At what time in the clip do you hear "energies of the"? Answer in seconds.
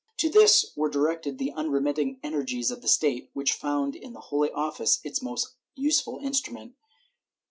2.23-2.87